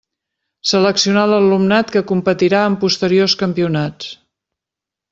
[0.69, 4.13] Seleccionar l'alumnat que competirà en posteriors campionats.